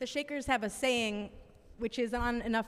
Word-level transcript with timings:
The 0.00 0.06
Shakers 0.06 0.46
have 0.46 0.64
a 0.64 0.70
saying, 0.70 1.30
which 1.78 2.00
is 2.00 2.14
on 2.14 2.42
enough 2.42 2.66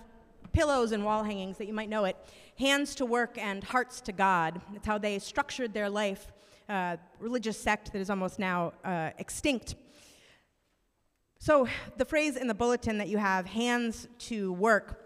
pillows 0.52 0.92
and 0.92 1.04
wall 1.04 1.24
hangings 1.24 1.58
that 1.58 1.66
you 1.66 1.72
might 1.72 1.88
know 1.88 2.04
it 2.04 2.16
hands 2.58 2.94
to 2.94 3.04
work 3.04 3.36
and 3.36 3.64
hearts 3.64 4.00
to 4.02 4.12
God. 4.12 4.60
It's 4.74 4.86
how 4.86 4.96
they 4.96 5.18
structured 5.18 5.74
their 5.74 5.90
life, 5.90 6.32
uh, 6.68 6.96
religious 7.18 7.60
sect 7.60 7.92
that 7.92 7.98
is 7.98 8.10
almost 8.10 8.38
now 8.38 8.72
uh, 8.84 9.10
extinct. 9.18 9.74
So, 11.38 11.68
the 11.96 12.04
phrase 12.04 12.36
in 12.36 12.46
the 12.46 12.54
bulletin 12.54 12.96
that 12.98 13.08
you 13.08 13.18
have, 13.18 13.46
hands 13.46 14.08
to 14.20 14.52
work, 14.52 15.02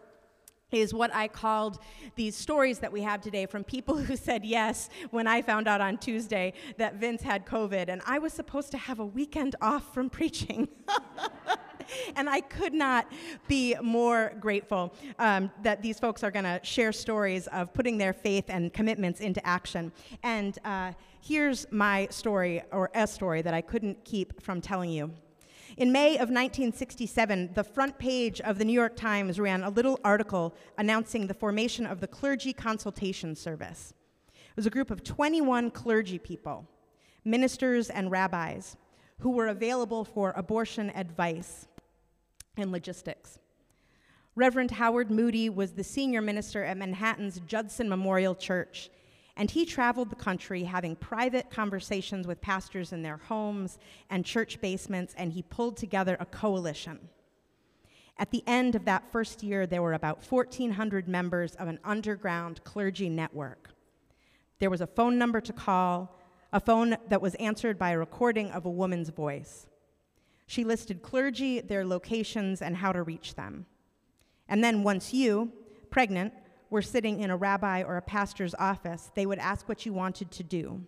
is 0.71 0.95
what 0.95 1.13
I 1.13 1.27
called 1.27 1.79
these 2.15 2.37
stories 2.37 2.79
that 2.81 2.93
we 2.93 3.01
have 3.03 3.23
today 3.23 3.47
from 3.47 3.65
people 3.65 3.97
who 4.05 4.15
said 4.15 4.45
yes 4.45 4.91
when 5.11 5.27
I 5.27 5.41
found 5.41 5.67
out 5.67 5.81
on 5.81 5.97
Tuesday 5.97 6.53
that 6.77 6.97
Vince 6.97 7.23
had 7.23 7.47
COVID 7.47 7.89
and 7.89 8.03
I 8.07 8.19
was 8.19 8.33
supposed 8.33 8.71
to 8.73 8.79
have 8.79 9.01
a 9.01 9.07
weekend 9.07 9.57
off 9.61 9.93
from 9.95 10.11
preaching. 10.11 10.69
and 12.17 12.29
I 12.29 12.41
could 12.41 12.75
not 12.75 13.11
be 13.49 13.75
more 13.83 14.33
grateful 14.41 14.95
um, 15.19 15.51
that 15.63 15.83
these 15.83 15.99
folks 15.99 16.23
are 16.23 16.31
going 16.31 16.45
to 16.45 16.61
share 16.63 16.93
stories 16.93 17.47
of 17.49 17.73
putting 17.73 17.99
their 17.99 18.13
faith 18.13 18.45
and 18.49 18.73
commitments 18.73 19.21
into 19.21 19.45
action. 19.47 19.93
And 20.23 20.59
uh, 20.65 20.93
here's 21.21 21.67
my 21.71 22.09
story, 22.11 22.63
or 22.73 22.91
a 22.95 23.07
story 23.07 23.43
that 23.43 23.55
I 23.55 23.61
couldn't 23.61 24.05
keep 24.05 24.43
from 24.43 24.61
telling 24.61 24.91
you. 24.91 25.13
In 25.77 25.93
May 25.93 26.15
of 26.15 26.29
1967, 26.29 27.51
the 27.55 27.65
front 27.65 27.99
page 27.99 28.41
of 28.41 28.59
the 28.59 28.65
New 28.65 28.73
York 28.73 28.97
Times 28.97 29.39
ran 29.39 29.63
a 29.63 29.71
little 29.71 30.01
article 30.05 30.55
announcing 30.77 31.27
the 31.27 31.35
formation 31.35 31.87
of 31.87 32.01
the 32.01 32.09
Clergy 32.09 32.53
Consultation 32.53 33.37
Service. 33.37 33.95
It 34.29 34.57
was 34.57 34.67
a 34.67 34.71
group 34.71 34.91
of 34.91 35.05
21 35.05 35.71
clergy 35.71 36.19
people, 36.19 36.67
ministers 37.25 37.89
and 37.89 38.11
rabbis, 38.11 38.77
who 39.21 39.31
were 39.31 39.49
available 39.49 40.05
for 40.05 40.33
abortion 40.33 40.91
advice 40.91 41.69
and 42.61 42.73
logistics. 42.73 43.39
Reverend 44.37 44.71
Howard 44.71 45.11
Moody 45.11 45.51
was 45.51 45.73
the 45.73 45.85
senior 45.85 46.21
minister 46.21 46.63
at 46.65 46.77
Manhattan's 46.77 47.41
Judson 47.41 47.89
Memorial 47.89 48.35
Church, 48.35 48.91
and 49.37 49.51
he 49.51 49.65
traveled 49.65 50.11
the 50.11 50.17
country 50.17 50.65
having 50.65 50.95
private 50.97 51.51
conversations 51.51 52.27
with 52.27 52.41
pastors 52.41 52.93
in 52.93 53.03
their 53.03 53.17
homes 53.17 53.79
and 54.09 54.25
church 54.25 54.61
basements, 54.61 55.15
and 55.17 55.33
he 55.33 55.43
pulled 55.43 55.77
together 55.77 56.17
a 56.21 56.27
coalition. 56.27 57.09
At 58.19 58.31
the 58.31 58.45
end 58.47 58.75
of 58.75 58.85
that 58.85 59.11
first 59.11 59.43
year, 59.43 59.67
there 59.67 59.83
were 59.83 59.95
about 59.95 60.23
1,400 60.23 61.09
members 61.09 61.55
of 61.55 61.69
an 61.69 61.79
underground 61.85 62.63
clergy 62.65 63.09
network. 63.09 63.71
There 64.59 64.69
was 64.69 64.83
a 64.83 64.87
phone 64.87 65.17
number 65.17 65.41
to 65.41 65.55
call, 65.55 66.21
a 66.53 66.61
phone 66.61 66.97
that 67.09 67.23
was 67.23 67.35
answered 67.37 67.79
by 67.79 67.93
a 67.93 67.99
recording 67.99 68.51
of 68.51 68.67
a 68.67 68.71
woman's 68.71 69.09
voice. 69.09 69.67
She 70.51 70.65
listed 70.65 71.01
clergy, 71.01 71.61
their 71.61 71.87
locations, 71.87 72.61
and 72.61 72.77
how 72.77 72.91
to 72.91 73.05
reach 73.05 73.37
them. 73.37 73.67
And 74.49 74.65
then, 74.65 74.83
once 74.83 75.15
you, 75.15 75.53
pregnant, 75.91 76.35
were 76.71 76.83
sitting 76.83 77.21
in 77.21 77.31
a 77.31 77.37
rabbi 77.37 77.85
or 77.85 77.97
a 77.97 78.03
pastor's 78.03 78.53
office, 78.57 79.13
they 79.15 79.27
would 79.27 79.39
ask 79.39 79.69
what 79.69 79.87
you 79.87 79.93
wanted 79.93 80.33
to 80.33 80.43
do. 80.43 80.85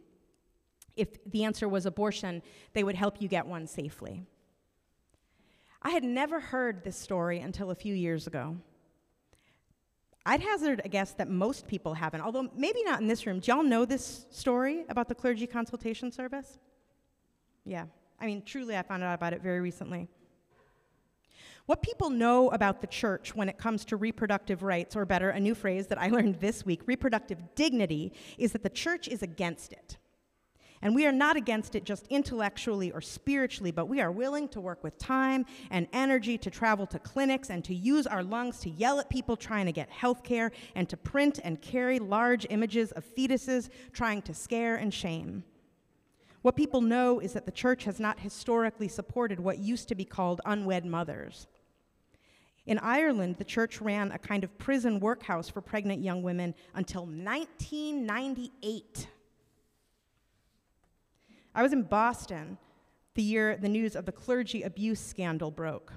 If 0.96 1.10
the 1.30 1.44
answer 1.44 1.68
was 1.68 1.86
abortion, 1.86 2.42
they 2.72 2.82
would 2.82 2.96
help 2.96 3.22
you 3.22 3.28
get 3.28 3.46
one 3.46 3.68
safely. 3.68 4.26
I 5.80 5.90
had 5.90 6.02
never 6.02 6.40
heard 6.40 6.82
this 6.82 6.96
story 6.96 7.38
until 7.38 7.70
a 7.70 7.76
few 7.76 7.94
years 7.94 8.26
ago. 8.26 8.56
I'd 10.26 10.40
hazard 10.40 10.82
a 10.84 10.88
guess 10.88 11.12
that 11.12 11.30
most 11.30 11.68
people 11.68 11.94
haven't, 11.94 12.22
although 12.22 12.50
maybe 12.56 12.82
not 12.82 13.00
in 13.00 13.06
this 13.06 13.26
room. 13.26 13.38
Do 13.38 13.52
y'all 13.52 13.62
know 13.62 13.84
this 13.84 14.26
story 14.32 14.86
about 14.88 15.06
the 15.06 15.14
clergy 15.14 15.46
consultation 15.46 16.10
service? 16.10 16.58
Yeah, 17.64 17.84
I 18.22 18.26
mean, 18.26 18.42
truly, 18.46 18.76
I 18.76 18.82
found 18.82 19.02
out 19.02 19.14
about 19.14 19.32
it 19.32 19.42
very 19.42 19.60
recently. 19.60 20.08
What 21.66 21.82
people 21.82 22.08
know 22.08 22.50
about 22.50 22.80
the 22.80 22.86
church 22.86 23.34
when 23.34 23.48
it 23.48 23.58
comes 23.58 23.84
to 23.86 23.96
reproductive 23.96 24.62
rights, 24.62 24.94
or 24.94 25.04
better, 25.04 25.30
a 25.30 25.40
new 25.40 25.56
phrase 25.56 25.88
that 25.88 26.00
I 26.00 26.08
learned 26.16 26.36
this 26.36 26.64
week, 26.64 26.82
reproductive 26.86 27.38
dignity, 27.56 28.12
is 28.38 28.52
that 28.52 28.62
the 28.62 28.70
church 28.70 29.08
is 29.08 29.22
against 29.22 29.72
it. 29.72 29.96
And 30.82 30.94
we 30.94 31.06
are 31.06 31.12
not 31.12 31.36
against 31.36 31.74
it 31.74 31.84
just 31.84 32.06
intellectually 32.08 32.92
or 32.92 33.00
spiritually, 33.00 33.70
but 33.72 33.86
we 33.86 34.00
are 34.00 34.10
willing 34.10 34.48
to 34.48 34.60
work 34.60 34.84
with 34.84 34.98
time 34.98 35.44
and 35.70 35.88
energy 35.92 36.38
to 36.38 36.50
travel 36.50 36.86
to 36.88 36.98
clinics 37.00 37.50
and 37.50 37.64
to 37.64 37.74
use 37.74 38.06
our 38.06 38.22
lungs 38.22 38.58
to 38.60 38.70
yell 38.70 38.98
at 38.98 39.08
people 39.08 39.36
trying 39.36 39.66
to 39.66 39.72
get 39.72 39.90
health 39.90 40.22
care 40.24 40.50
and 40.74 40.88
to 40.88 40.96
print 40.96 41.40
and 41.42 41.60
carry 41.60 42.00
large 42.00 42.46
images 42.50 42.90
of 42.92 43.04
fetuses 43.04 43.68
trying 43.92 44.22
to 44.22 44.34
scare 44.34 44.76
and 44.76 44.92
shame. 44.92 45.44
What 46.42 46.56
people 46.56 46.80
know 46.80 47.20
is 47.20 47.32
that 47.32 47.46
the 47.46 47.52
church 47.52 47.84
has 47.84 48.00
not 48.00 48.20
historically 48.20 48.88
supported 48.88 49.40
what 49.40 49.58
used 49.58 49.88
to 49.88 49.94
be 49.94 50.04
called 50.04 50.40
unwed 50.44 50.84
mothers. 50.84 51.46
In 52.66 52.78
Ireland, 52.78 53.36
the 53.36 53.44
church 53.44 53.80
ran 53.80 54.12
a 54.12 54.18
kind 54.18 54.44
of 54.44 54.56
prison 54.58 55.00
workhouse 55.00 55.48
for 55.48 55.60
pregnant 55.60 56.02
young 56.02 56.22
women 56.22 56.54
until 56.74 57.06
1998. 57.06 59.08
I 61.54 61.62
was 61.62 61.72
in 61.72 61.82
Boston 61.82 62.58
the 63.14 63.22
year 63.22 63.56
the 63.56 63.68
news 63.68 63.94
of 63.94 64.06
the 64.06 64.12
clergy 64.12 64.62
abuse 64.62 65.00
scandal 65.00 65.50
broke. 65.50 65.92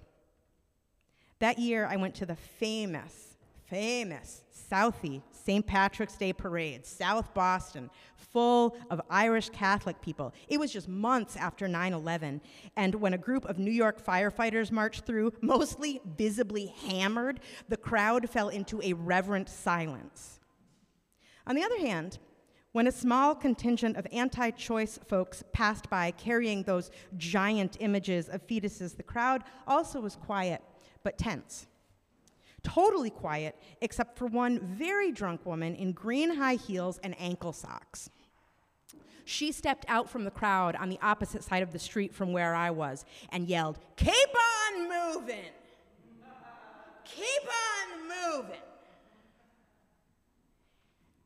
That 1.39 1.59
year, 1.59 1.85
I 1.85 1.97
went 1.97 2.15
to 2.15 2.25
the 2.25 2.35
famous, 2.35 3.24
famous 3.69 4.43
Southie 4.71 5.21
St. 5.31 5.65
Patrick's 5.65 6.17
Day 6.17 6.33
parade, 6.33 6.85
South 6.85 7.33
Boston, 7.33 7.89
full 8.15 8.75
of 8.89 9.01
Irish 9.09 9.49
Catholic 9.49 10.01
people. 10.01 10.33
It 10.47 10.59
was 10.59 10.73
just 10.73 10.87
months 10.87 11.35
after 11.35 11.67
9 11.67 11.93
11, 11.93 12.41
and 12.75 12.95
when 12.95 13.13
a 13.13 13.17
group 13.17 13.45
of 13.45 13.59
New 13.59 13.71
York 13.71 14.03
firefighters 14.03 14.71
marched 14.71 15.05
through, 15.05 15.33
mostly 15.41 16.01
visibly 16.17 16.67
hammered, 16.87 17.39
the 17.69 17.77
crowd 17.77 18.29
fell 18.29 18.49
into 18.49 18.81
a 18.81 18.93
reverent 18.93 19.49
silence. 19.49 20.39
On 21.45 21.55
the 21.55 21.63
other 21.63 21.79
hand, 21.79 22.17
when 22.71 22.87
a 22.87 22.91
small 22.91 23.35
contingent 23.35 23.95
of 23.97 24.07
anti 24.11 24.49
choice 24.51 24.99
folks 25.07 25.43
passed 25.53 25.89
by 25.89 26.11
carrying 26.11 26.63
those 26.63 26.91
giant 27.17 27.77
images 27.79 28.27
of 28.29 28.45
fetuses, 28.47 28.97
the 28.97 29.03
crowd 29.03 29.43
also 29.67 30.01
was 30.01 30.15
quiet 30.15 30.61
but 31.03 31.17
tense 31.17 31.67
totally 32.65 33.11
quiet, 33.11 33.55
except 33.79 34.17
for 34.17 34.25
one 34.25 34.59
very 34.59 35.11
drunk 35.11 35.45
woman 35.45 35.75
in 35.75 35.93
green 35.93 36.35
high 36.35 36.55
heels 36.55 36.99
and 37.03 37.15
ankle 37.19 37.53
socks. 37.53 38.09
She 39.23 39.51
stepped 39.51 39.85
out 39.87 40.09
from 40.09 40.23
the 40.23 40.31
crowd 40.31 40.75
on 40.75 40.89
the 40.89 40.99
opposite 41.01 41.43
side 41.43 41.63
of 41.63 41.71
the 41.71 41.79
street 41.79 42.13
from 42.13 42.33
where 42.33 42.53
I 42.53 42.71
was 42.71 43.05
and 43.29 43.47
yelled, 43.47 43.79
Keep 43.95 44.11
on 44.13 44.89
moving! 44.89 45.51
Keep 47.05 47.43
on 47.43 48.37
moving! 48.41 48.61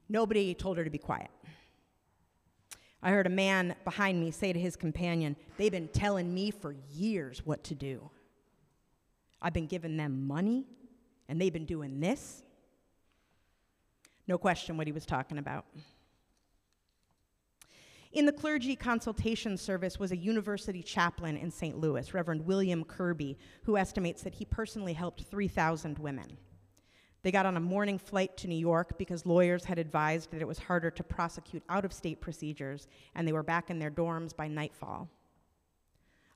Nobody 0.07 0.53
told 0.53 0.77
her 0.77 0.83
to 0.83 0.89
be 0.89 0.97
quiet. 0.97 1.29
I 3.01 3.11
heard 3.11 3.27
a 3.27 3.29
man 3.29 3.75
behind 3.85 4.19
me 4.19 4.31
say 4.31 4.51
to 4.51 4.59
his 4.59 4.75
companion, 4.75 5.35
They've 5.57 5.71
been 5.71 5.87
telling 5.89 6.33
me 6.33 6.51
for 6.51 6.75
years 6.91 7.45
what 7.45 7.63
to 7.65 7.75
do. 7.75 8.09
I've 9.41 9.53
been 9.53 9.67
giving 9.67 9.97
them 9.97 10.27
money, 10.27 10.65
and 11.29 11.39
they've 11.39 11.53
been 11.53 11.65
doing 11.65 12.01
this. 12.01 12.43
No 14.27 14.37
question 14.37 14.75
what 14.75 14.87
he 14.87 14.91
was 14.91 15.05
talking 15.05 15.37
about. 15.37 15.65
In 18.11 18.25
the 18.25 18.31
clergy 18.31 18.75
consultation 18.75 19.55
service 19.55 19.99
was 19.99 20.11
a 20.11 20.17
university 20.17 20.81
chaplain 20.81 21.37
in 21.37 21.51
St. 21.51 21.77
Louis, 21.77 22.11
Reverend 22.11 22.45
William 22.45 22.83
Kirby, 22.83 23.37
who 23.63 23.77
estimates 23.77 24.23
that 24.23 24.33
he 24.33 24.45
personally 24.45 24.93
helped 24.93 25.21
3,000 25.21 25.99
women. 25.99 26.37
They 27.21 27.31
got 27.31 27.45
on 27.45 27.57
a 27.57 27.61
morning 27.61 27.99
flight 27.99 28.35
to 28.37 28.47
New 28.47 28.55
York 28.55 28.97
because 28.97 29.27
lawyers 29.27 29.65
had 29.65 29.77
advised 29.77 30.31
that 30.31 30.41
it 30.41 30.47
was 30.47 30.57
harder 30.57 30.89
to 30.89 31.03
prosecute 31.03 31.61
out 31.69 31.85
of 31.85 31.93
state 31.93 32.19
procedures, 32.19 32.87
and 33.13 33.27
they 33.27 33.33
were 33.33 33.43
back 33.43 33.69
in 33.69 33.77
their 33.77 33.91
dorms 33.91 34.35
by 34.35 34.47
nightfall. 34.47 35.07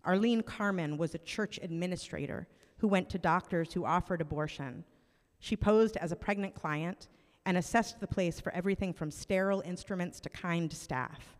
Arlene 0.05 0.43
Carmen 0.43 0.97
was 0.97 1.15
a 1.15 1.19
church 1.19 1.59
administrator 1.63 2.47
who 2.83 2.89
went 2.89 3.09
to 3.09 3.17
doctors 3.17 3.71
who 3.71 3.85
offered 3.85 4.19
abortion. 4.19 4.83
She 5.39 5.55
posed 5.55 5.95
as 5.95 6.11
a 6.11 6.17
pregnant 6.17 6.53
client 6.53 7.07
and 7.45 7.57
assessed 7.57 8.01
the 8.01 8.07
place 8.07 8.41
for 8.41 8.53
everything 8.53 8.91
from 8.91 9.09
sterile 9.09 9.63
instruments 9.65 10.19
to 10.19 10.29
kind 10.29 10.69
staff. 10.73 11.37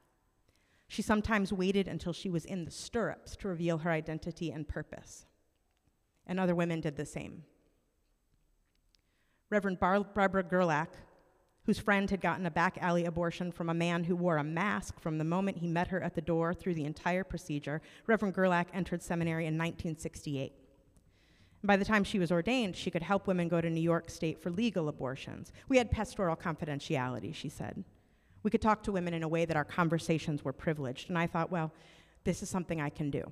She 0.88 1.02
sometimes 1.02 1.52
waited 1.52 1.90
until 1.90 2.14
she 2.14 2.30
was 2.30 2.46
in 2.46 2.64
the 2.64 2.72
stirrups 2.72 3.36
to 3.36 3.50
reveal 3.50 3.80
her 3.80 3.92
identity 3.92 4.52
and 4.52 4.66
purpose. 4.66 5.26
And 6.26 6.40
other 6.40 6.56
women 6.56 6.80
did 6.80 6.96
the 6.96 7.06
same. 7.06 7.44
Reverend 9.50 9.82
Bar- 9.82 10.06
Barbara 10.16 10.44
Gerlach, 10.44 10.96
whose 11.66 11.78
friend 11.78 12.10
had 12.10 12.22
gotten 12.22 12.46
a 12.46 12.52
back 12.52 12.78
alley 12.80 13.04
abortion 13.04 13.52
from 13.52 13.70
a 13.70 13.74
man 13.74 14.06
who 14.06 14.16
wore 14.16 14.38
a 14.38 14.46
mask 14.46 14.98
from 14.98 15.18
the 15.18 15.26
moment 15.26 15.58
he 15.58 15.68
met 15.68 15.90
her 15.90 16.02
at 16.02 16.16
the 16.16 16.22
door 16.22 16.54
through 16.54 16.76
the 16.76 16.86
entire 16.86 17.26
procedure, 17.26 17.82
Reverend 18.08 18.34
Gerlach 18.34 18.68
entered 18.74 19.04
seminary 19.04 19.46
in 19.46 19.58
1968. 19.58 20.63
By 21.64 21.78
the 21.78 21.86
time 21.86 22.04
she 22.04 22.20
was 22.20 22.32
ordained, 22.32 22.76
she 22.76 22.92
could 22.92 23.02
help 23.02 23.26
women 23.26 23.48
go 23.48 23.62
to 23.62 23.70
New 23.70 23.82
York 23.82 24.10
State 24.10 24.42
for 24.42 24.50
legal 24.50 24.90
abortions. 24.90 25.54
We 25.70 25.78
had 25.78 25.90
pastoral 25.90 26.36
confidentiality, 26.36 27.34
she 27.34 27.48
said. 27.48 27.84
We 28.44 28.52
could 28.52 28.62
talk 28.62 28.84
to 28.84 28.92
women 28.92 29.14
in 29.14 29.24
a 29.24 29.28
way 29.28 29.46
that 29.46 29.56
our 29.56 29.64
conversations 29.64 30.44
were 30.44 30.52
privileged. 30.52 31.08
And 31.08 31.18
I 31.18 31.28
thought, 31.28 31.52
well, 31.52 31.72
this 32.26 32.44
is 32.44 32.50
something 32.50 32.82
I 32.82 32.90
can 32.90 33.10
do. 33.10 33.24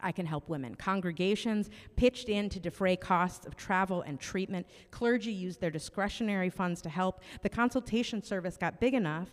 I 0.00 0.12
can 0.12 0.26
help 0.26 0.48
women. 0.48 0.74
Congregations 0.74 1.70
pitched 1.96 2.28
in 2.28 2.48
to 2.50 2.60
defray 2.60 2.96
costs 2.96 3.46
of 3.46 3.56
travel 3.56 4.02
and 4.02 4.20
treatment. 4.20 4.66
Clergy 4.90 5.32
used 5.32 5.60
their 5.60 5.70
discretionary 5.70 6.50
funds 6.50 6.80
to 6.82 6.88
help. 6.88 7.22
The 7.42 7.48
consultation 7.48 8.22
service 8.22 8.56
got 8.56 8.78
big 8.78 8.94
enough, 8.94 9.30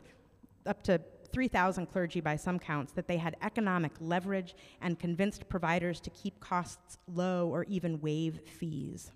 up 0.66 0.82
to 0.84 1.02
3,000 1.34 1.88
clergy 1.88 2.22
by 2.22 2.36
some 2.36 2.60
counts, 2.60 2.94
that 2.94 3.08
they 3.08 3.18
had 3.18 3.36
economic 3.42 3.92
leverage 4.00 4.56
and 4.82 5.00
convinced 5.00 5.50
providers 5.50 6.00
to 6.00 6.10
keep 6.12 6.40
costs 6.40 6.98
low 7.08 7.50
or 7.50 7.66
even 7.66 8.00
waive 8.00 8.40
fees. 8.46 9.12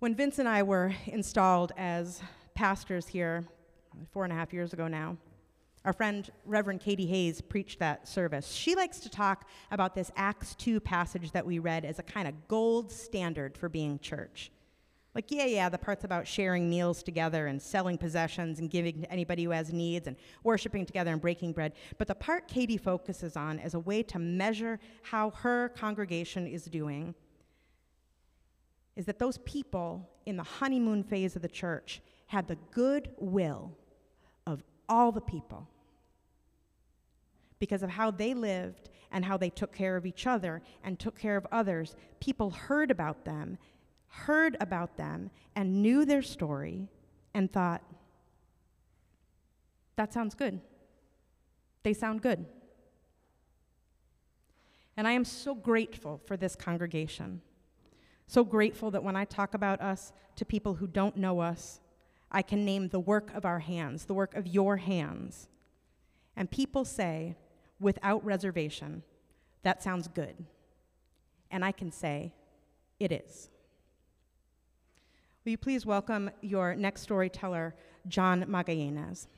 When 0.00 0.14
Vince 0.14 0.38
and 0.38 0.48
I 0.48 0.62
were 0.62 0.92
installed 1.06 1.72
as 1.76 2.22
pastors 2.54 3.08
here 3.08 3.44
four 4.10 4.24
and 4.24 4.32
a 4.32 4.36
half 4.36 4.52
years 4.52 4.72
ago 4.72 4.88
now, 4.88 5.16
our 5.84 5.92
friend 5.92 6.30
Reverend 6.44 6.80
Katie 6.80 7.06
Hayes 7.06 7.40
preached 7.40 7.78
that 7.78 8.06
service. 8.06 8.52
She 8.52 8.74
likes 8.74 9.00
to 9.00 9.08
talk 9.08 9.48
about 9.70 9.94
this 9.94 10.10
Acts 10.16 10.54
2 10.56 10.80
passage 10.80 11.32
that 11.32 11.46
we 11.46 11.58
read 11.58 11.84
as 11.84 11.98
a 11.98 12.02
kind 12.02 12.28
of 12.28 12.48
gold 12.48 12.92
standard 12.92 13.56
for 13.56 13.68
being 13.68 13.98
church. 13.98 14.50
Like, 15.14 15.30
yeah, 15.30 15.46
yeah, 15.46 15.68
the 15.68 15.78
parts 15.78 16.04
about 16.04 16.28
sharing 16.28 16.68
meals 16.68 17.02
together 17.02 17.46
and 17.46 17.60
selling 17.60 17.98
possessions 17.98 18.60
and 18.60 18.70
giving 18.70 19.02
to 19.02 19.12
anybody 19.12 19.44
who 19.44 19.50
has 19.50 19.72
needs 19.72 20.06
and 20.06 20.16
worshiping 20.44 20.86
together 20.86 21.10
and 21.10 21.20
breaking 21.20 21.52
bread. 21.52 21.72
But 21.96 22.06
the 22.08 22.14
part 22.14 22.46
Katie 22.46 22.76
focuses 22.76 23.36
on 23.36 23.58
as 23.58 23.74
a 23.74 23.80
way 23.80 24.02
to 24.04 24.18
measure 24.18 24.78
how 25.02 25.30
her 25.30 25.70
congregation 25.70 26.46
is 26.46 26.64
doing 26.64 27.14
is 28.96 29.06
that 29.06 29.18
those 29.18 29.38
people 29.38 30.08
in 30.26 30.36
the 30.36 30.42
honeymoon 30.42 31.02
phase 31.02 31.36
of 31.36 31.42
the 31.42 31.48
church 31.48 32.02
had 32.26 32.46
the 32.46 32.58
good 32.72 33.10
will 33.16 33.72
of 34.46 34.62
all 34.88 35.12
the 35.12 35.20
people 35.20 35.68
because 37.58 37.82
of 37.82 37.90
how 37.90 38.10
they 38.10 38.34
lived 38.34 38.90
and 39.10 39.24
how 39.24 39.36
they 39.36 39.50
took 39.50 39.72
care 39.72 39.96
of 39.96 40.04
each 40.04 40.26
other 40.26 40.62
and 40.84 40.98
took 40.98 41.18
care 41.18 41.36
of 41.36 41.46
others. 41.50 41.96
People 42.20 42.50
heard 42.50 42.90
about 42.90 43.24
them, 43.24 43.56
heard 44.08 44.56
about 44.60 44.96
them, 44.96 45.30
and 45.54 45.82
knew 45.82 46.04
their 46.04 46.22
story 46.22 46.88
and 47.34 47.52
thought, 47.52 47.82
that 49.96 50.12
sounds 50.12 50.34
good. 50.34 50.60
They 51.82 51.92
sound 51.92 52.22
good. 52.22 52.46
And 54.96 55.06
I 55.06 55.12
am 55.12 55.24
so 55.24 55.54
grateful 55.54 56.20
for 56.26 56.36
this 56.36 56.56
congregation. 56.56 57.40
So 58.26 58.44
grateful 58.44 58.90
that 58.90 59.02
when 59.04 59.16
I 59.16 59.24
talk 59.24 59.54
about 59.54 59.80
us 59.80 60.12
to 60.36 60.44
people 60.44 60.74
who 60.74 60.86
don't 60.86 61.16
know 61.16 61.40
us, 61.40 61.80
I 62.30 62.42
can 62.42 62.64
name 62.64 62.88
the 62.88 63.00
work 63.00 63.32
of 63.34 63.44
our 63.44 63.60
hands, 63.60 64.04
the 64.04 64.14
work 64.14 64.34
of 64.34 64.46
your 64.46 64.76
hands. 64.76 65.48
And 66.36 66.50
people 66.50 66.84
say, 66.84 67.36
without 67.80 68.24
reservation, 68.24 69.02
that 69.62 69.82
sounds 69.82 70.08
good. 70.08 70.44
And 71.50 71.64
I 71.64 71.72
can 71.72 71.90
say, 71.90 72.34
it 73.00 73.12
is. 73.12 73.48
Will 75.48 75.52
you 75.52 75.56
please 75.56 75.86
welcome 75.86 76.30
your 76.42 76.74
next 76.74 77.00
storyteller, 77.00 77.74
John 78.06 78.44
Magallanes? 78.44 79.28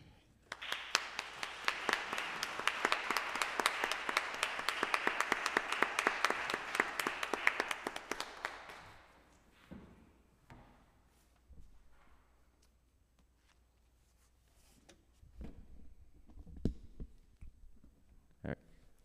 All 18.45 18.49
right, 18.49 18.59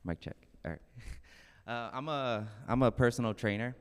mic 0.03 0.21
check. 0.21 0.35
All 0.65 0.71
right. 0.71 0.81
Uh, 1.67 1.89
I'm 1.93 2.09
a 2.09 2.47
I'm 2.67 2.83
a 2.83 2.91
personal 2.91 3.33
trainer. 3.33 3.75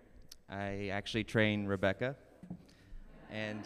I 0.49 0.89
actually 0.91 1.25
train 1.25 1.67
Rebecca, 1.67 2.17
and 3.35 3.65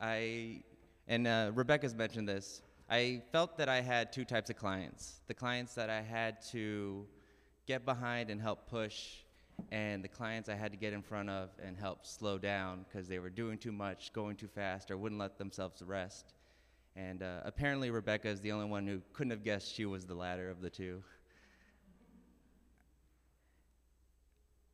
I 0.00 0.62
and 1.06 1.26
uh, 1.26 1.52
Rebecca's 1.54 1.94
mentioned 1.94 2.28
this. 2.28 2.62
I 2.88 3.22
felt 3.30 3.58
that 3.58 3.68
I 3.68 3.80
had 3.80 4.12
two 4.12 4.24
types 4.24 4.48
of 4.48 4.56
clients: 4.56 5.20
the 5.28 5.34
clients 5.34 5.74
that 5.74 5.90
I 5.90 6.00
had 6.00 6.40
to 6.52 7.06
get 7.66 7.84
behind 7.84 8.30
and 8.30 8.40
help 8.40 8.66
push, 8.68 9.18
and 9.70 10.02
the 10.02 10.08
clients 10.08 10.48
I 10.48 10.54
had 10.54 10.72
to 10.72 10.78
get 10.78 10.94
in 10.94 11.02
front 11.02 11.28
of 11.28 11.50
and 11.62 11.76
help 11.76 12.06
slow 12.06 12.38
down 12.38 12.86
because 12.88 13.06
they 13.06 13.18
were 13.18 13.30
doing 13.30 13.58
too 13.58 13.72
much, 13.72 14.12
going 14.14 14.36
too 14.36 14.48
fast, 14.48 14.90
or 14.90 14.96
wouldn't 14.96 15.20
let 15.20 15.36
themselves 15.36 15.82
rest. 15.82 16.32
And 16.96 17.22
uh, 17.22 17.40
apparently, 17.44 17.90
Rebecca 17.90 18.28
is 18.28 18.40
the 18.40 18.52
only 18.52 18.66
one 18.66 18.86
who 18.86 19.02
couldn't 19.12 19.32
have 19.32 19.44
guessed 19.44 19.74
she 19.74 19.84
was 19.84 20.06
the 20.06 20.14
latter 20.14 20.48
of 20.48 20.62
the 20.62 20.70
two. 20.70 21.02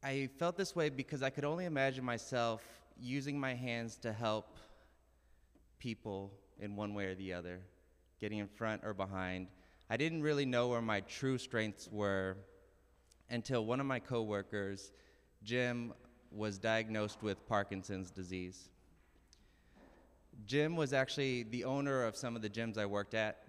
I 0.05 0.29
felt 0.39 0.57
this 0.57 0.75
way 0.75 0.89
because 0.89 1.23
I 1.23 1.31
could 1.31 1.45
only 1.45 1.65
imagine 1.65 2.05
myself 2.05 2.65
using 3.01 3.39
my 3.39 3.55
hands 3.55 3.97
to 3.99 4.13
help 4.13 4.59
people 5.79 6.33
in 6.59 6.75
one 6.75 6.93
way 6.93 7.07
or 7.07 7.15
the 7.15 7.33
other, 7.33 7.61
getting 8.21 8.39
in 8.39 8.49
front 8.49 8.83
or 8.85 8.95
behind. 8.95 9.47
I 9.89 9.97
didn't 9.97 10.23
really 10.23 10.45
know 10.45 10.69
where 10.69 10.83
my 10.83 11.01
true 11.03 11.39
strengths 11.39 11.89
were 11.91 12.37
until 13.31 13.65
one 13.65 13.79
of 13.79 13.87
my 13.87 14.01
coworkers, 14.01 14.91
Jim, 15.45 15.93
was 16.33 16.59
diagnosed 16.59 17.23
with 17.23 17.47
Parkinson's 17.47 18.11
disease. 18.11 18.71
Jim 20.47 20.75
was 20.75 20.93
actually 20.93 21.45
the 21.45 21.65
owner 21.65 22.05
of 22.05 22.17
some 22.17 22.35
of 22.35 22.43
the 22.43 22.51
gyms 22.51 22.77
I 22.77 22.87
worked 22.87 23.15
at. 23.15 23.45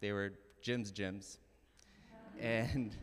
They 0.00 0.12
were 0.12 0.34
Jim's 0.60 0.92
gyms. 0.92 1.38
And 2.40 2.94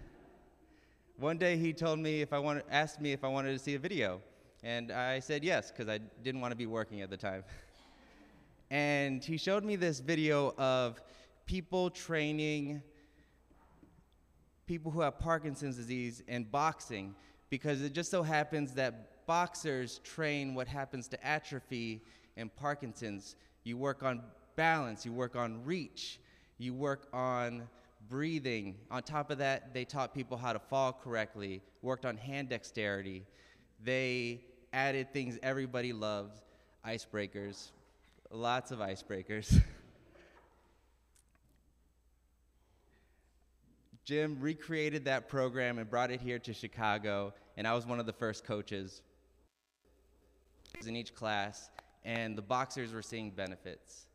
one 1.22 1.38
day 1.38 1.56
he 1.56 1.72
told 1.72 2.00
me 2.00 2.22
if 2.22 2.34
I 2.34 2.40
wanted, 2.40 2.64
asked 2.72 3.00
me 3.00 3.12
if 3.12 3.24
I 3.24 3.28
wanted 3.28 3.52
to 3.54 3.60
see 3.60 3.76
a 3.76 3.80
video. 3.80 4.22
And 4.64 4.92
I 4.92 5.20
said 5.20 5.44
yes, 5.44 5.72
because 5.72 5.88
I 5.88 6.00
didn't 6.24 6.42
want 6.42 6.52
to 6.52 6.56
be 6.56 6.66
working 6.66 7.02
at 7.02 7.12
the 7.12 7.18
time. 7.18 7.44
and 8.72 9.24
he 9.24 9.38
showed 9.38 9.64
me 9.64 9.76
this 9.76 10.00
video 10.00 10.56
of 10.58 11.00
people 11.46 11.92
training 11.92 12.82
people 14.66 14.92
who 14.92 15.02
have 15.02 15.20
Parkinson's 15.20 15.76
disease 15.76 16.24
in 16.28 16.44
boxing, 16.46 17.14
because 17.50 17.84
it 17.84 17.94
just 17.94 18.10
so 18.10 18.24
happens 18.24 18.74
that 18.74 19.26
boxers 19.28 20.00
train 20.04 20.56
what 20.56 20.68
happens 20.68 21.08
to 21.10 21.28
atrophy 21.28 22.02
and 22.38 22.56
Parkinson's, 22.56 23.36
you 23.64 23.78
work 23.78 24.02
on 24.02 24.24
balance, 24.56 25.06
you 25.06 25.12
work 25.12 25.36
on 25.36 25.64
reach, 25.66 26.20
you 26.58 26.74
work 26.74 27.08
on 27.14 27.68
breathing. 28.09 28.75
On 28.89 29.01
top 29.03 29.31
of 29.31 29.38
that, 29.39 29.74
they 29.74 29.86
taught 29.86 30.13
people 30.13 30.38
how 30.38 30.53
to 30.53 30.59
fall 30.59 30.93
correctly, 30.93 31.62
worked 31.81 32.05
on 32.05 32.17
hand 32.17 32.50
dexterity. 32.50 33.25
They 33.84 34.41
added 34.74 35.12
things 35.13 35.38
everybody 35.43 35.93
loves 35.93 36.41
icebreakers, 36.86 37.72
lots 38.31 38.72
of 38.72 38.79
icebreakers. 38.79 39.62
Jim 44.05 44.38
recreated 44.39 45.05
that 45.05 45.29
program 45.29 45.77
and 45.77 45.89
brought 45.89 46.12
it 46.12 46.20
here 46.20 46.39
to 46.39 46.53
Chicago, 46.53 47.34
and 47.55 47.67
I 47.67 47.74
was 47.74 47.86
one 47.86 48.00
of 48.00 48.05
the 48.05 48.13
first 48.13 48.43
coaches 48.43 49.01
in 50.86 50.96
each 50.96 51.13
class 51.13 51.70
and 52.03 52.38
the 52.38 52.41
boxers 52.41 52.93
were 52.93 53.01
seeing 53.01 53.31
benefits. 53.31 54.08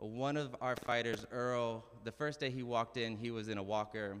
One 0.00 0.38
of 0.38 0.56
our 0.62 0.76
fighters, 0.76 1.26
Earl, 1.30 1.84
the 2.04 2.12
first 2.12 2.40
day 2.40 2.48
he 2.48 2.62
walked 2.62 2.96
in, 2.96 3.18
he 3.18 3.30
was 3.30 3.48
in 3.48 3.58
a 3.58 3.62
walker. 3.62 4.16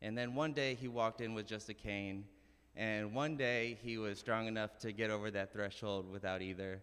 And 0.00 0.16
then 0.16 0.34
one 0.34 0.54
day 0.54 0.74
he 0.74 0.88
walked 0.88 1.20
in 1.20 1.34
with 1.34 1.46
just 1.46 1.68
a 1.68 1.74
cane. 1.74 2.24
And 2.74 3.14
one 3.14 3.36
day 3.36 3.76
he 3.82 3.98
was 3.98 4.18
strong 4.18 4.46
enough 4.46 4.78
to 4.78 4.90
get 4.90 5.10
over 5.10 5.30
that 5.30 5.52
threshold 5.52 6.10
without 6.10 6.40
either. 6.40 6.82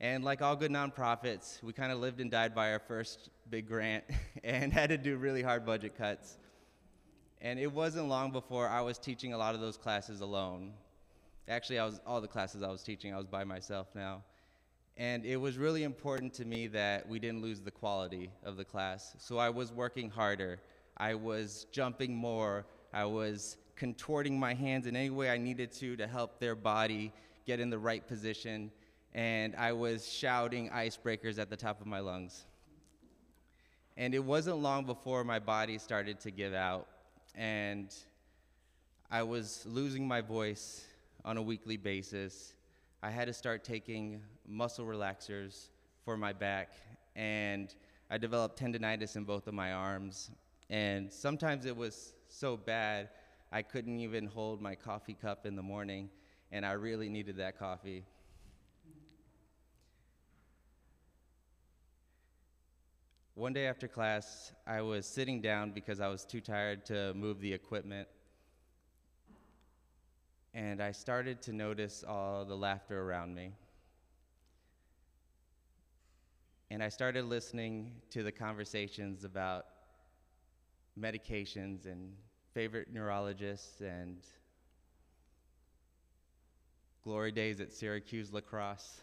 And 0.00 0.22
like 0.22 0.40
all 0.40 0.54
good 0.54 0.70
nonprofits, 0.70 1.60
we 1.64 1.72
kind 1.72 1.90
of 1.90 1.98
lived 1.98 2.20
and 2.20 2.30
died 2.30 2.54
by 2.54 2.70
our 2.70 2.78
first 2.78 3.30
big 3.50 3.66
grant 3.66 4.04
and 4.44 4.72
had 4.72 4.90
to 4.90 4.96
do 4.96 5.16
really 5.16 5.42
hard 5.42 5.66
budget 5.66 5.98
cuts. 5.98 6.38
And 7.40 7.58
it 7.58 7.72
wasn't 7.72 8.06
long 8.06 8.30
before 8.30 8.68
I 8.68 8.82
was 8.82 8.98
teaching 8.98 9.32
a 9.32 9.38
lot 9.38 9.56
of 9.56 9.60
those 9.60 9.76
classes 9.76 10.20
alone. 10.20 10.74
Actually, 11.48 11.80
I 11.80 11.84
was 11.84 12.00
all 12.06 12.20
the 12.20 12.28
classes 12.28 12.62
I 12.62 12.68
was 12.68 12.84
teaching, 12.84 13.12
I 13.12 13.16
was 13.16 13.26
by 13.26 13.42
myself 13.42 13.88
now. 13.96 14.22
And 14.96 15.24
it 15.24 15.36
was 15.36 15.56
really 15.56 15.84
important 15.84 16.34
to 16.34 16.44
me 16.44 16.66
that 16.68 17.08
we 17.08 17.18
didn't 17.18 17.42
lose 17.42 17.60
the 17.60 17.70
quality 17.70 18.30
of 18.44 18.56
the 18.56 18.64
class. 18.64 19.14
So 19.18 19.38
I 19.38 19.48
was 19.48 19.72
working 19.72 20.10
harder. 20.10 20.60
I 20.96 21.14
was 21.14 21.66
jumping 21.72 22.14
more. 22.14 22.66
I 22.92 23.06
was 23.06 23.56
contorting 23.74 24.38
my 24.38 24.54
hands 24.54 24.86
in 24.86 24.94
any 24.94 25.10
way 25.10 25.30
I 25.30 25.38
needed 25.38 25.72
to 25.72 25.96
to 25.96 26.06
help 26.06 26.38
their 26.38 26.54
body 26.54 27.12
get 27.46 27.58
in 27.58 27.70
the 27.70 27.78
right 27.78 28.06
position. 28.06 28.70
And 29.14 29.56
I 29.56 29.72
was 29.72 30.08
shouting 30.10 30.70
icebreakers 30.70 31.38
at 31.38 31.50
the 31.50 31.56
top 31.56 31.80
of 31.80 31.86
my 31.86 32.00
lungs. 32.00 32.44
And 33.96 34.14
it 34.14 34.24
wasn't 34.24 34.58
long 34.58 34.84
before 34.84 35.24
my 35.24 35.38
body 35.38 35.78
started 35.78 36.20
to 36.20 36.30
give 36.30 36.54
out. 36.54 36.86
And 37.34 37.94
I 39.10 39.22
was 39.22 39.64
losing 39.66 40.06
my 40.06 40.20
voice 40.20 40.84
on 41.24 41.36
a 41.36 41.42
weekly 41.42 41.76
basis. 41.76 42.54
I 43.02 43.10
had 43.10 43.26
to 43.26 43.32
start 43.32 43.64
taking 43.64 44.22
muscle 44.46 44.84
relaxers 44.84 45.68
for 46.04 46.16
my 46.16 46.32
back, 46.32 46.72
and 47.16 47.74
I 48.10 48.18
developed 48.18 48.58
tendonitis 48.58 49.16
in 49.16 49.24
both 49.24 49.46
of 49.46 49.54
my 49.54 49.72
arms, 49.72 50.30
and 50.70 51.12
sometimes 51.12 51.66
it 51.66 51.76
was 51.76 52.14
so 52.28 52.56
bad 52.56 53.10
I 53.50 53.62
couldn't 53.62 54.00
even 54.00 54.26
hold 54.26 54.60
my 54.60 54.74
coffee 54.74 55.14
cup 55.14 55.46
in 55.46 55.56
the 55.56 55.62
morning, 55.62 56.08
and 56.50 56.64
I 56.64 56.72
really 56.72 57.08
needed 57.08 57.36
that 57.36 57.58
coffee. 57.58 58.04
One 63.34 63.54
day 63.54 63.66
after 63.66 63.88
class, 63.88 64.52
I 64.66 64.82
was 64.82 65.06
sitting 65.06 65.40
down 65.40 65.70
because 65.70 66.00
I 66.00 66.08
was 66.08 66.24
too 66.24 66.42
tired 66.42 66.84
to 66.86 67.14
move 67.14 67.40
the 67.40 67.52
equipment. 67.52 68.06
And 70.52 70.82
I 70.82 70.92
started 70.92 71.40
to 71.42 71.52
notice 71.54 72.04
all 72.06 72.44
the 72.44 72.54
laughter 72.54 73.00
around 73.00 73.34
me. 73.34 73.52
And 76.72 76.82
I 76.82 76.88
started 76.88 77.26
listening 77.26 77.92
to 78.12 78.22
the 78.22 78.32
conversations 78.32 79.24
about 79.24 79.66
medications 80.98 81.84
and 81.84 82.14
favorite 82.54 82.88
neurologists 82.90 83.82
and 83.82 84.16
glory 87.04 87.30
days 87.30 87.60
at 87.60 87.74
Syracuse 87.74 88.32
lacrosse. 88.32 89.02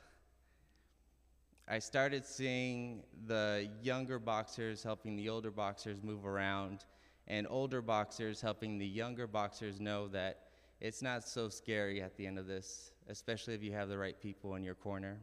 I 1.67 1.77
started 1.77 2.25
seeing 2.25 3.03
the 3.27 3.69
younger 3.83 4.17
boxers 4.17 4.81
helping 4.81 5.15
the 5.15 5.29
older 5.29 5.51
boxers 5.51 6.01
move 6.01 6.25
around, 6.25 6.85
and 7.27 7.45
older 7.51 7.83
boxers 7.83 8.41
helping 8.41 8.79
the 8.79 8.87
younger 8.87 9.27
boxers 9.27 9.79
know 9.79 10.07
that 10.07 10.47
it's 10.81 11.03
not 11.03 11.23
so 11.23 11.49
scary 11.49 12.01
at 12.01 12.17
the 12.17 12.25
end 12.25 12.39
of 12.39 12.47
this, 12.47 12.93
especially 13.07 13.53
if 13.53 13.61
you 13.61 13.73
have 13.73 13.89
the 13.89 13.97
right 13.99 14.19
people 14.19 14.55
in 14.55 14.63
your 14.63 14.73
corner. 14.73 15.19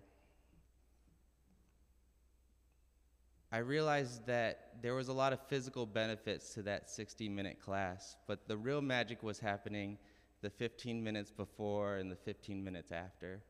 I 3.53 3.59
realized 3.59 4.27
that 4.27 4.71
there 4.83 4.95
was 4.95 5.09
a 5.09 5.13
lot 5.13 5.33
of 5.33 5.41
physical 5.49 5.87
benefits 5.87 6.53
to 6.55 6.63
that 6.63 6.91
60 6.91 7.29
minute 7.29 7.61
class, 7.61 8.17
but 8.27 8.49
the 8.49 8.57
real 8.57 8.83
magic 8.83 9.23
was 9.23 9.39
happening 9.39 9.99
the 10.43 10.51
15 10.51 11.03
minutes 11.03 11.31
before 11.31 11.97
and 11.97 12.11
the 12.11 12.17
15 12.17 12.63
minutes 12.63 12.93
after. 12.93 13.41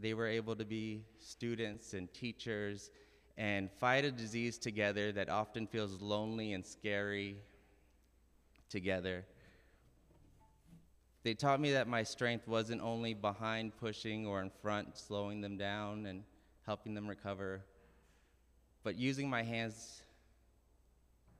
they 0.00 0.14
were 0.14 0.26
able 0.26 0.54
to 0.56 0.64
be 0.64 1.04
students 1.18 1.94
and 1.94 2.12
teachers 2.12 2.90
and 3.38 3.70
fight 3.70 4.04
a 4.04 4.10
disease 4.10 4.58
together 4.58 5.12
that 5.12 5.28
often 5.28 5.66
feels 5.66 6.00
lonely 6.00 6.52
and 6.52 6.64
scary 6.64 7.36
together. 8.68 9.24
They 11.26 11.34
taught 11.34 11.60
me 11.60 11.72
that 11.72 11.88
my 11.88 12.04
strength 12.04 12.46
wasn't 12.46 12.80
only 12.82 13.12
behind 13.12 13.76
pushing 13.76 14.28
or 14.28 14.40
in 14.42 14.50
front, 14.62 14.96
slowing 14.96 15.40
them 15.40 15.56
down 15.56 16.06
and 16.06 16.22
helping 16.64 16.94
them 16.94 17.08
recover, 17.08 17.64
but 18.84 18.94
using 18.94 19.28
my 19.28 19.42
hands 19.42 20.04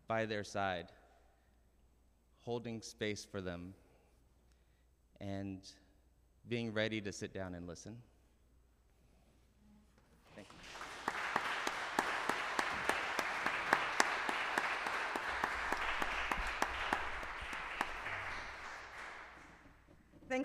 by 0.09 0.26
their 0.26 0.43
side, 0.43 0.88
holding 2.40 2.83
space 2.83 3.25
for 3.25 3.40
them, 3.40 3.75
and 5.21 5.61
being 6.49 6.73
ready 6.73 7.00
to 7.00 7.12
sit 7.12 7.33
down 7.33 7.55
and 7.55 7.69
listen. 7.69 7.97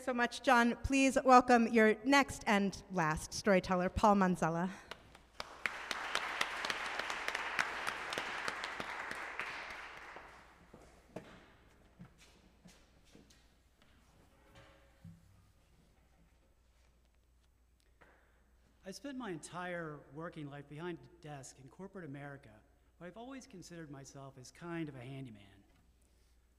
Thanks 0.01 0.09
so 0.09 0.17
much, 0.17 0.41
John. 0.41 0.75
Please 0.81 1.15
welcome 1.23 1.67
your 1.67 1.93
next 2.03 2.43
and 2.47 2.75
last 2.91 3.35
storyteller, 3.35 3.87
Paul 3.87 4.15
Manzella. 4.15 4.67
I 18.83 18.89
spent 18.89 19.19
my 19.19 19.29
entire 19.29 19.97
working 20.15 20.49
life 20.49 20.67
behind 20.67 20.97
a 20.97 21.27
desk 21.27 21.57
in 21.63 21.69
corporate 21.69 22.05
America, 22.05 22.49
but 22.99 23.05
I've 23.05 23.17
always 23.17 23.45
considered 23.45 23.91
myself 23.91 24.33
as 24.41 24.49
kind 24.49 24.89
of 24.89 24.95
a 24.95 25.01
handyman. 25.01 25.60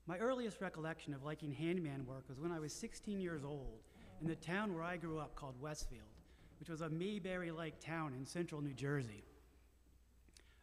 My 0.06 0.18
earliest 0.18 0.60
recollection 0.60 1.14
of 1.14 1.22
liking 1.22 1.52
handyman 1.52 2.04
work 2.06 2.24
was 2.28 2.40
when 2.40 2.50
I 2.50 2.58
was 2.58 2.72
16 2.72 3.20
years 3.20 3.44
old 3.44 3.78
in 4.20 4.26
the 4.26 4.34
town 4.34 4.74
where 4.74 4.82
I 4.82 4.96
grew 4.96 5.20
up 5.20 5.36
called 5.36 5.60
Westfield, 5.60 6.02
which 6.58 6.68
was 6.68 6.80
a 6.80 6.88
Mayberry 6.88 7.52
like 7.52 7.78
town 7.78 8.12
in 8.14 8.26
central 8.26 8.60
New 8.60 8.74
Jersey. 8.74 9.22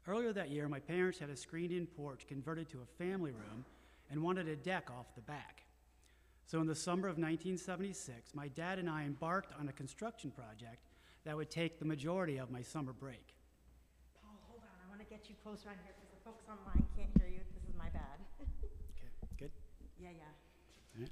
Earlier 0.08 0.34
that 0.34 0.50
year, 0.50 0.68
my 0.68 0.80
parents 0.80 1.20
had 1.20 1.30
a 1.30 1.38
screened 1.38 1.72
in 1.72 1.86
porch 1.86 2.28
converted 2.28 2.68
to 2.70 2.82
a 2.82 3.04
family 3.04 3.32
room 3.32 3.64
and 4.10 4.22
wanted 4.22 4.48
a 4.48 4.56
deck 4.56 4.90
off 4.90 5.14
the 5.16 5.22
back. 5.22 5.64
So, 6.46 6.60
in 6.60 6.68
the 6.68 6.76
summer 6.76 7.08
of 7.08 7.18
1976, 7.18 8.34
my 8.34 8.48
dad 8.48 8.80
and 8.80 8.90
I 8.90 9.04
embarked 9.04 9.54
on 9.60 9.70
a 9.70 9.74
construction 9.74 10.32
project 10.32 10.84
that 11.24 11.38
would 11.38 11.52
take 11.52 11.78
the 11.78 11.86
majority 11.86 12.38
of 12.38 12.50
my 12.50 12.64
summer 12.64 12.92
break. 12.92 13.36
Paul, 14.22 14.40
hold 14.48 14.62
on. 14.64 14.70
I 14.84 14.90
want 14.90 15.00
to 15.00 15.06
get 15.20 15.30
you 15.30 15.36
closer 15.44 15.68
on 15.70 15.76
here 15.84 15.94
because 15.96 16.10
the 16.16 16.24
folks 16.24 16.46
online 16.48 16.86
can't 16.96 17.10
hear 17.20 17.28
you. 17.28 17.42
This 17.54 17.64
is 17.70 17.76
my 17.78 17.90
bad. 17.90 18.20
Okay, 19.02 19.08
good? 19.38 19.52
yeah, 20.00 20.10
yeah. 20.10 21.06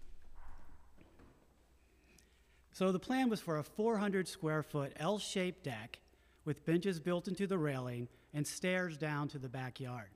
So 2.72 2.92
the 2.92 3.00
plan 3.00 3.30
was 3.30 3.42
for 3.42 3.58
a 3.58 3.64
400 3.64 4.28
square 4.28 4.62
foot 4.62 4.94
L 4.98 5.18
shaped 5.18 5.64
deck 5.64 6.00
with 6.46 6.66
benches 6.66 7.00
built 7.00 7.28
into 7.28 7.48
the 7.48 7.58
railing 7.58 8.08
and 8.34 8.46
stairs 8.46 8.98
down 8.98 9.28
to 9.30 9.40
the 9.40 9.50
backyard. 9.50 10.10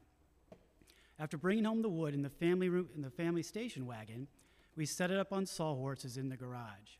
After 1.19 1.37
bringing 1.37 1.65
home 1.65 1.81
the 1.81 1.89
wood 1.89 2.13
in 2.13 2.21
the 2.21 2.29
family, 2.29 2.69
room, 2.69 2.89
in 2.95 3.01
the 3.01 3.09
family 3.09 3.43
station 3.43 3.85
wagon, 3.85 4.27
we 4.75 4.85
set 4.85 5.11
it 5.11 5.17
up 5.17 5.33
on 5.33 5.45
sawhorses 5.45 6.17
in 6.17 6.29
the 6.29 6.37
garage. 6.37 6.97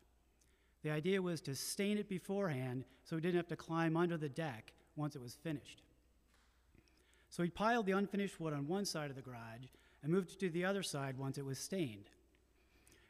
The 0.82 0.90
idea 0.90 1.22
was 1.22 1.40
to 1.42 1.54
stain 1.54 1.96
it 1.96 2.08
beforehand 2.08 2.84
so 3.04 3.16
we 3.16 3.22
didn't 3.22 3.36
have 3.36 3.48
to 3.48 3.56
climb 3.56 3.96
under 3.96 4.16
the 4.16 4.28
deck 4.28 4.72
once 4.96 5.14
it 5.14 5.22
was 5.22 5.36
finished. 5.42 5.82
So 7.32 7.42
he 7.42 7.48
piled 7.48 7.86
the 7.86 7.92
unfinished 7.92 8.38
wood 8.38 8.52
on 8.52 8.68
one 8.68 8.84
side 8.84 9.08
of 9.08 9.16
the 9.16 9.22
garage 9.22 9.64
and 10.02 10.12
moved 10.12 10.32
it 10.32 10.40
to 10.40 10.50
the 10.50 10.66
other 10.66 10.82
side 10.82 11.16
once 11.16 11.38
it 11.38 11.46
was 11.46 11.58
stained. 11.58 12.10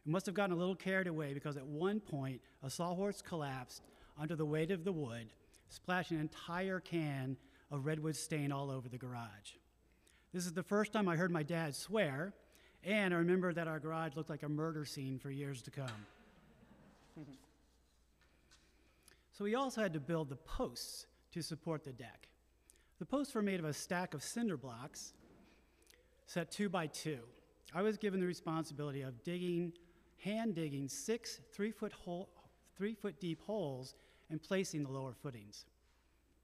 It 0.06 0.10
must 0.10 0.26
have 0.26 0.36
gotten 0.36 0.54
a 0.54 0.58
little 0.58 0.76
carried 0.76 1.08
away 1.08 1.34
because 1.34 1.56
at 1.56 1.66
one 1.66 1.98
point 1.98 2.40
a 2.62 2.70
sawhorse 2.70 3.20
collapsed 3.20 3.82
under 4.16 4.36
the 4.36 4.46
weight 4.46 4.70
of 4.70 4.84
the 4.84 4.92
wood, 4.92 5.26
splashing 5.70 6.18
an 6.18 6.20
entire 6.20 6.78
can 6.78 7.36
of 7.72 7.84
redwood 7.84 8.14
stain 8.14 8.52
all 8.52 8.70
over 8.70 8.88
the 8.88 8.96
garage. 8.96 9.56
This 10.32 10.46
is 10.46 10.52
the 10.52 10.62
first 10.62 10.92
time 10.92 11.08
I 11.08 11.16
heard 11.16 11.32
my 11.32 11.42
dad 11.42 11.74
swear, 11.74 12.32
and 12.84 13.12
I 13.12 13.16
remember 13.16 13.52
that 13.52 13.66
our 13.66 13.80
garage 13.80 14.14
looked 14.14 14.30
like 14.30 14.44
a 14.44 14.48
murder 14.48 14.84
scene 14.84 15.18
for 15.18 15.32
years 15.32 15.62
to 15.62 15.72
come. 15.72 16.06
so 19.32 19.42
we 19.42 19.56
also 19.56 19.80
had 19.80 19.94
to 19.94 20.00
build 20.00 20.28
the 20.28 20.36
posts 20.36 21.06
to 21.32 21.42
support 21.42 21.82
the 21.82 21.92
deck. 21.92 22.28
The 23.02 23.06
posts 23.06 23.34
were 23.34 23.42
made 23.42 23.58
of 23.58 23.66
a 23.66 23.72
stack 23.72 24.14
of 24.14 24.22
cinder 24.22 24.56
blocks 24.56 25.12
set 26.26 26.52
two 26.52 26.68
by 26.68 26.86
two. 26.86 27.18
I 27.74 27.82
was 27.82 27.96
given 27.96 28.20
the 28.20 28.26
responsibility 28.26 29.02
of 29.02 29.24
digging, 29.24 29.72
hand 30.18 30.54
digging 30.54 30.86
six 30.86 31.40
three 31.52 31.72
foot, 31.72 31.92
hole, 31.92 32.28
three 32.76 32.94
foot 32.94 33.18
deep 33.18 33.40
holes 33.42 33.96
and 34.30 34.40
placing 34.40 34.84
the 34.84 34.92
lower 34.92 35.14
footings. 35.20 35.64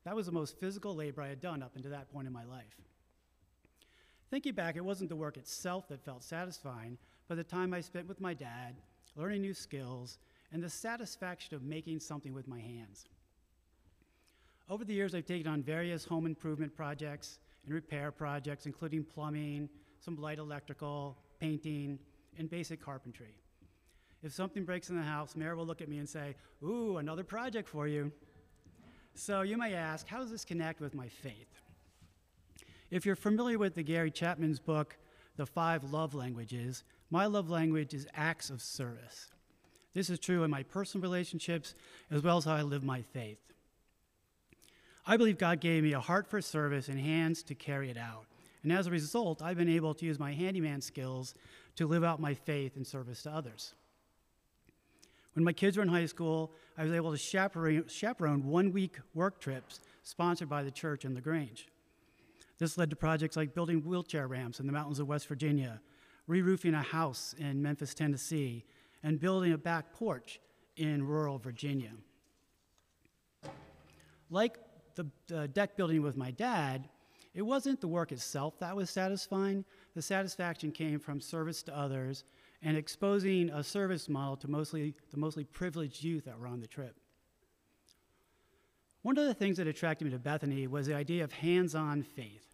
That 0.02 0.16
was 0.16 0.26
the 0.26 0.32
most 0.32 0.58
physical 0.58 0.96
labor 0.96 1.22
I 1.22 1.28
had 1.28 1.40
done 1.40 1.62
up 1.62 1.76
until 1.76 1.92
that 1.92 2.12
point 2.12 2.26
in 2.26 2.32
my 2.32 2.42
life. 2.42 2.76
Thinking 4.28 4.54
back, 4.54 4.74
it 4.74 4.84
wasn't 4.84 5.10
the 5.10 5.14
work 5.14 5.36
itself 5.36 5.86
that 5.86 6.04
felt 6.04 6.24
satisfying, 6.24 6.98
but 7.28 7.36
the 7.36 7.44
time 7.44 7.72
I 7.72 7.82
spent 7.82 8.08
with 8.08 8.20
my 8.20 8.34
dad, 8.34 8.74
learning 9.14 9.42
new 9.42 9.54
skills, 9.54 10.18
and 10.50 10.60
the 10.60 10.68
satisfaction 10.68 11.54
of 11.54 11.62
making 11.62 12.00
something 12.00 12.34
with 12.34 12.48
my 12.48 12.58
hands. 12.58 13.04
Over 14.70 14.84
the 14.84 14.92
years, 14.92 15.14
I've 15.14 15.24
taken 15.24 15.50
on 15.50 15.62
various 15.62 16.04
home 16.04 16.26
improvement 16.26 16.76
projects, 16.76 17.38
and 17.64 17.74
repair 17.74 18.10
projects, 18.10 18.66
including 18.66 19.02
plumbing, 19.02 19.68
some 20.00 20.16
light 20.16 20.38
electrical, 20.38 21.16
painting, 21.40 21.98
and 22.38 22.50
basic 22.50 22.80
carpentry. 22.80 23.34
If 24.22 24.32
something 24.32 24.64
breaks 24.64 24.90
in 24.90 24.96
the 24.96 25.02
house, 25.02 25.36
Mayor 25.36 25.56
will 25.56 25.66
look 25.66 25.80
at 25.80 25.88
me 25.88 25.98
and 25.98 26.08
say, 26.08 26.34
Ooh, 26.62 26.98
another 26.98 27.24
project 27.24 27.68
for 27.68 27.86
you. 27.86 28.12
So 29.14 29.42
you 29.42 29.56
may 29.56 29.74
ask, 29.74 30.06
how 30.06 30.18
does 30.18 30.30
this 30.30 30.44
connect 30.44 30.80
with 30.80 30.94
my 30.94 31.08
faith? 31.08 31.60
If 32.90 33.06
you're 33.06 33.16
familiar 33.16 33.58
with 33.58 33.74
the 33.74 33.82
Gary 33.82 34.10
Chapman's 34.10 34.60
book, 34.60 34.96
The 35.36 35.46
Five 35.46 35.84
Love 35.92 36.14
Languages, 36.14 36.84
my 37.10 37.26
love 37.26 37.48
language 37.48 37.94
is 37.94 38.06
acts 38.14 38.50
of 38.50 38.60
service. 38.60 39.30
This 39.94 40.10
is 40.10 40.18
true 40.18 40.44
in 40.44 40.50
my 40.50 40.62
personal 40.62 41.02
relationships 41.02 41.74
as 42.10 42.22
well 42.22 42.36
as 42.36 42.44
how 42.44 42.54
I 42.54 42.62
live 42.62 42.84
my 42.84 43.02
faith. 43.02 43.38
I 45.08 45.16
believe 45.16 45.38
God 45.38 45.60
gave 45.60 45.84
me 45.84 45.94
a 45.94 46.00
heart 46.00 46.26
for 46.26 46.42
service 46.42 46.88
and 46.88 47.00
hands 47.00 47.42
to 47.44 47.54
carry 47.54 47.88
it 47.88 47.96
out. 47.96 48.26
And 48.62 48.70
as 48.70 48.86
a 48.86 48.90
result, 48.90 49.40
I've 49.40 49.56
been 49.56 49.68
able 49.70 49.94
to 49.94 50.04
use 50.04 50.18
my 50.18 50.34
handyman 50.34 50.82
skills 50.82 51.34
to 51.76 51.86
live 51.86 52.04
out 52.04 52.20
my 52.20 52.34
faith 52.34 52.76
in 52.76 52.84
service 52.84 53.22
to 53.22 53.30
others. 53.30 53.72
When 55.32 55.46
my 55.46 55.54
kids 55.54 55.78
were 55.78 55.82
in 55.82 55.88
high 55.88 56.04
school, 56.04 56.52
I 56.76 56.84
was 56.84 56.92
able 56.92 57.16
to 57.16 57.16
chaperone, 57.88 58.44
one 58.44 58.70
week 58.70 58.98
work 59.14 59.40
trips 59.40 59.80
sponsored 60.02 60.50
by 60.50 60.62
the 60.62 60.70
church 60.70 61.06
in 61.06 61.14
LaGrange. 61.14 61.68
This 62.58 62.76
led 62.76 62.90
to 62.90 62.96
projects 62.96 63.36
like 63.36 63.54
building 63.54 63.80
wheelchair 63.80 64.28
ramps 64.28 64.60
in 64.60 64.66
the 64.66 64.72
mountains 64.72 64.98
of 64.98 65.08
West 65.08 65.26
Virginia, 65.26 65.80
re 66.26 66.42
roofing 66.42 66.74
a 66.74 66.82
house 66.82 67.34
in 67.38 67.62
Memphis, 67.62 67.94
Tennessee, 67.94 68.66
and 69.02 69.18
building 69.18 69.54
a 69.54 69.58
back 69.58 69.94
porch 69.94 70.38
in 70.76 71.06
rural 71.06 71.38
Virginia. 71.38 71.92
Like 74.28 74.58
the, 74.98 75.06
the 75.28 75.48
deck 75.48 75.76
building 75.76 76.02
with 76.02 76.16
my 76.16 76.30
dad, 76.30 76.88
it 77.34 77.42
wasn't 77.42 77.80
the 77.80 77.88
work 77.88 78.12
itself 78.12 78.58
that 78.58 78.76
was 78.76 78.90
satisfying. 78.90 79.64
The 79.94 80.02
satisfaction 80.02 80.72
came 80.72 80.98
from 80.98 81.20
service 81.20 81.62
to 81.64 81.76
others 81.76 82.24
and 82.62 82.76
exposing 82.76 83.48
a 83.50 83.62
service 83.62 84.08
model 84.08 84.36
to 84.38 84.48
mostly 84.48 84.94
the 85.10 85.16
mostly 85.16 85.44
privileged 85.44 86.02
youth 86.02 86.24
that 86.24 86.38
were 86.38 86.48
on 86.48 86.60
the 86.60 86.66
trip. 86.66 86.96
One 89.02 89.16
of 89.16 89.26
the 89.26 89.34
things 89.34 89.56
that 89.58 89.68
attracted 89.68 90.04
me 90.04 90.10
to 90.10 90.18
Bethany 90.18 90.66
was 90.66 90.86
the 90.86 90.94
idea 90.94 91.22
of 91.22 91.32
hands-on 91.32 92.02
faith. 92.02 92.44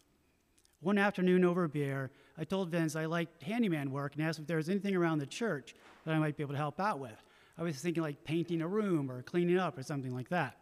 One 0.81 0.99
afternoon 0.99 1.43
over 1.43 1.67
beer, 1.67 2.11
I 2.37 2.43
told 2.43 2.69
Vince 2.69 2.95
I 2.95 3.05
liked 3.05 3.41
handyman 3.41 3.91
work 3.91 4.13
and 4.15 4.23
asked 4.23 4.39
if 4.39 4.45
there 4.45 4.57
was 4.57 4.69
anything 4.69 4.95
around 4.95 5.17
the 5.17 5.25
church 5.25 5.73
that 6.05 6.13
I 6.13 6.19
might 6.19 6.37
be 6.37 6.43
able 6.43 6.53
to 6.53 6.59
help 6.59 6.79
out 6.79 6.99
with. 6.99 7.23
I 7.57 7.63
was 7.63 7.77
thinking 7.77 8.03
like 8.03 8.23
painting 8.23 8.61
a 8.61 8.67
room 8.67 9.09
or 9.09 9.23
cleaning 9.23 9.57
up 9.57 9.77
or 9.77 9.83
something 9.83 10.13
like 10.13 10.29
that. 10.29 10.59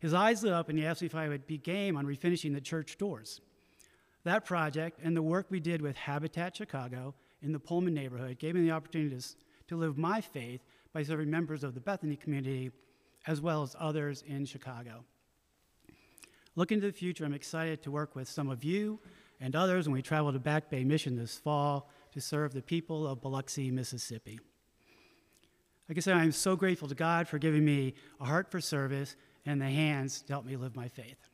His 0.00 0.14
eyes 0.14 0.42
lit 0.42 0.52
up 0.52 0.68
and 0.68 0.78
he 0.78 0.84
asked 0.84 1.02
me 1.02 1.06
if 1.06 1.14
I 1.14 1.28
would 1.28 1.46
be 1.46 1.58
game 1.58 1.96
on 1.96 2.06
refinishing 2.06 2.54
the 2.54 2.60
church 2.60 2.98
doors. 2.98 3.40
That 4.24 4.44
project 4.44 4.98
and 5.02 5.16
the 5.16 5.22
work 5.22 5.46
we 5.50 5.60
did 5.60 5.80
with 5.80 5.96
Habitat 5.96 6.56
Chicago 6.56 7.14
in 7.42 7.52
the 7.52 7.58
Pullman 7.58 7.94
neighborhood 7.94 8.38
gave 8.38 8.54
me 8.54 8.62
the 8.62 8.70
opportunity 8.70 9.16
to, 9.16 9.26
to 9.68 9.76
live 9.76 9.96
my 9.96 10.20
faith 10.20 10.62
by 10.92 11.02
serving 11.02 11.30
members 11.30 11.62
of 11.62 11.74
the 11.74 11.80
Bethany 11.80 12.16
community 12.16 12.70
as 13.26 13.40
well 13.40 13.62
as 13.62 13.76
others 13.78 14.24
in 14.26 14.44
Chicago. 14.44 15.04
Looking 16.56 16.80
to 16.80 16.86
the 16.88 16.92
future, 16.92 17.24
I'm 17.24 17.34
excited 17.34 17.82
to 17.82 17.90
work 17.90 18.16
with 18.16 18.28
some 18.28 18.50
of 18.50 18.64
you 18.64 18.98
and 19.40 19.54
others 19.54 19.86
when 19.86 19.94
we 19.94 20.02
travel 20.02 20.32
to 20.32 20.38
Back 20.38 20.68
Bay 20.68 20.84
Mission 20.84 21.16
this 21.16 21.36
fall 21.36 21.90
to 22.12 22.20
serve 22.20 22.52
the 22.52 22.62
people 22.62 23.06
of 23.06 23.22
Biloxi, 23.22 23.70
Mississippi. 23.70 24.40
Like 25.88 25.98
I 25.98 26.00
said, 26.00 26.16
I'm 26.16 26.32
so 26.32 26.56
grateful 26.56 26.88
to 26.88 26.94
God 26.94 27.28
for 27.28 27.38
giving 27.38 27.64
me 27.64 27.94
a 28.20 28.24
heart 28.24 28.50
for 28.50 28.60
service 28.60 29.16
and 29.46 29.60
the 29.60 29.70
hands 29.70 30.22
to 30.22 30.32
help 30.32 30.44
me 30.44 30.56
live 30.56 30.76
my 30.76 30.88
faith. 30.88 31.29